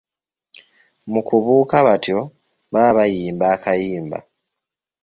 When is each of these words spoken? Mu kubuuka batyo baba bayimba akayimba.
Mu 1.11 1.21
kubuuka 1.27 1.77
batyo 1.87 2.19
baba 2.73 2.91
bayimba 2.97 3.45
akayimba. 3.55 4.17